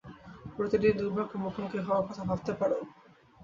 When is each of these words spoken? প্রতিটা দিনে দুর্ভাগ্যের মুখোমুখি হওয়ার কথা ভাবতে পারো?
প্রতিটা 0.55 0.77
দিনে 0.81 0.97
দুর্ভাগ্যের 0.99 1.41
মুখোমুখি 1.43 1.79
হওয়ার 1.85 2.05
কথা 2.07 2.23
ভাবতে 2.29 2.51
পারো? 2.59 2.77